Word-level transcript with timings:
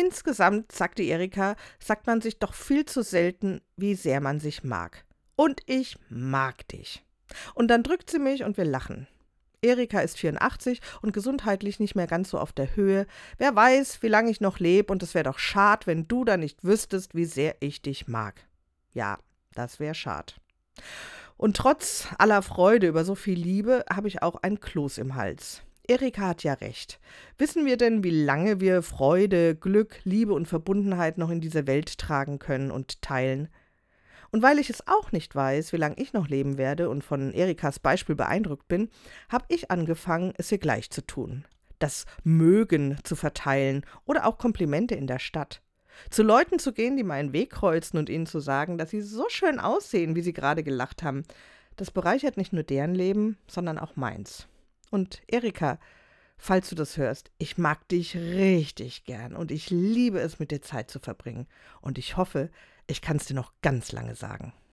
Insgesamt, 0.00 0.72
sagte 0.72 1.02
Erika, 1.02 1.56
sagt 1.78 2.06
man 2.06 2.22
sich 2.22 2.38
doch 2.38 2.54
viel 2.54 2.86
zu 2.86 3.02
selten, 3.02 3.60
wie 3.76 3.94
sehr 3.94 4.22
man 4.22 4.40
sich 4.40 4.64
mag. 4.64 5.04
Und 5.36 5.60
ich 5.66 5.98
mag 6.08 6.66
dich. 6.68 7.04
Und 7.54 7.68
dann 7.68 7.82
drückt 7.82 8.08
sie 8.10 8.18
mich 8.18 8.42
und 8.42 8.56
wir 8.56 8.64
lachen. 8.64 9.08
Erika 9.60 10.00
ist 10.00 10.16
84 10.16 10.80
und 11.02 11.12
gesundheitlich 11.12 11.80
nicht 11.80 11.96
mehr 11.96 12.06
ganz 12.06 12.30
so 12.30 12.38
auf 12.38 12.52
der 12.52 12.76
Höhe. 12.76 13.06
Wer 13.36 13.54
weiß, 13.54 14.02
wie 14.02 14.08
lange 14.08 14.30
ich 14.30 14.40
noch 14.40 14.58
lebe 14.58 14.90
und 14.90 15.02
es 15.02 15.12
wäre 15.12 15.24
doch 15.24 15.38
schad, 15.38 15.86
wenn 15.86 16.08
du 16.08 16.24
da 16.24 16.38
nicht 16.38 16.64
wüsstest, 16.64 17.14
wie 17.14 17.26
sehr 17.26 17.56
ich 17.60 17.82
dich 17.82 18.08
mag. 18.08 18.46
Ja, 18.94 19.18
das 19.54 19.80
wäre 19.80 19.94
schad. 19.94 20.40
Und 21.36 21.58
trotz 21.58 22.08
aller 22.16 22.40
Freude 22.40 22.86
über 22.86 23.04
so 23.04 23.14
viel 23.14 23.38
Liebe 23.38 23.84
habe 23.92 24.08
ich 24.08 24.22
auch 24.22 24.36
ein 24.36 24.60
Kloß 24.60 24.96
im 24.96 25.14
Hals. 25.14 25.62
Erika 25.90 26.28
hat 26.28 26.44
ja 26.44 26.52
recht. 26.54 27.00
Wissen 27.36 27.66
wir 27.66 27.76
denn, 27.76 28.04
wie 28.04 28.22
lange 28.22 28.60
wir 28.60 28.80
Freude, 28.80 29.56
Glück, 29.56 29.98
Liebe 30.04 30.32
und 30.32 30.46
Verbundenheit 30.46 31.18
noch 31.18 31.30
in 31.30 31.40
diese 31.40 31.66
Welt 31.66 31.98
tragen 31.98 32.38
können 32.38 32.70
und 32.70 33.02
teilen? 33.02 33.48
Und 34.30 34.40
weil 34.40 34.60
ich 34.60 34.70
es 34.70 34.86
auch 34.86 35.10
nicht 35.10 35.34
weiß, 35.34 35.72
wie 35.72 35.78
lange 35.78 35.96
ich 35.98 36.12
noch 36.12 36.28
leben 36.28 36.58
werde 36.58 36.88
und 36.88 37.02
von 37.02 37.32
Erikas 37.32 37.80
Beispiel 37.80 38.14
beeindruckt 38.14 38.68
bin, 38.68 38.88
habe 39.28 39.46
ich 39.48 39.72
angefangen, 39.72 40.32
es 40.36 40.52
ihr 40.52 40.58
gleich 40.58 40.90
zu 40.90 41.04
tun. 41.04 41.44
Das 41.80 42.04
Mögen 42.22 42.96
zu 43.02 43.16
verteilen 43.16 43.84
oder 44.04 44.26
auch 44.26 44.38
Komplimente 44.38 44.94
in 44.94 45.08
der 45.08 45.18
Stadt. 45.18 45.60
Zu 46.08 46.22
Leuten 46.22 46.60
zu 46.60 46.72
gehen, 46.72 46.96
die 46.96 47.02
meinen 47.02 47.32
Weg 47.32 47.50
kreuzen 47.50 47.98
und 47.98 48.08
ihnen 48.08 48.26
zu 48.26 48.38
sagen, 48.38 48.78
dass 48.78 48.90
sie 48.90 49.00
so 49.00 49.24
schön 49.28 49.58
aussehen, 49.58 50.14
wie 50.14 50.22
sie 50.22 50.32
gerade 50.32 50.62
gelacht 50.62 51.02
haben. 51.02 51.24
Das 51.74 51.90
bereichert 51.90 52.36
nicht 52.36 52.52
nur 52.52 52.62
deren 52.62 52.94
Leben, 52.94 53.38
sondern 53.48 53.76
auch 53.76 53.96
meins. 53.96 54.46
Und 54.90 55.22
Erika, 55.28 55.78
falls 56.36 56.68
du 56.68 56.74
das 56.74 56.96
hörst, 56.96 57.30
ich 57.38 57.58
mag 57.58 57.88
dich 57.88 58.16
richtig 58.16 59.04
gern 59.04 59.34
und 59.34 59.50
ich 59.50 59.70
liebe 59.70 60.20
es, 60.20 60.38
mit 60.38 60.50
dir 60.50 60.62
Zeit 60.62 60.90
zu 60.90 60.98
verbringen. 60.98 61.46
Und 61.80 61.98
ich 61.98 62.16
hoffe, 62.16 62.50
ich 62.86 63.00
kann 63.00 63.16
es 63.16 63.26
dir 63.26 63.34
noch 63.34 63.52
ganz 63.62 63.92
lange 63.92 64.14
sagen. 64.14 64.52